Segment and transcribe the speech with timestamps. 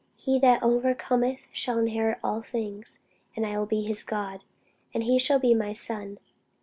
[0.17, 3.01] He that overcometh shall inherit all things;
[3.35, 4.43] and I will be his God,
[4.95, 6.17] and he shall be my son.